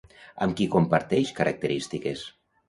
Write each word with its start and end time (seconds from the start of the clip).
Amb 0.45 0.55
qui 0.61 0.67
comparteix 0.75 1.33
característiques? 1.41 2.25